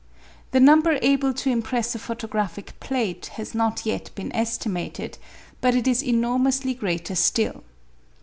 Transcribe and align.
The 0.49 0.59
number 0.59 0.97
able 1.03 1.31
to 1.31 1.51
impress 1.51 1.93
a 1.93 1.99
photographic 1.99 2.79
plate 2.79 3.27
has 3.33 3.53
not 3.53 3.85
yet 3.85 4.09
been 4.15 4.35
estimated; 4.35 5.19
but 5.61 5.75
it 5.75 5.87
is 5.87 6.03
enormously 6.03 6.73
greater 6.73 7.13
still. 7.13 7.63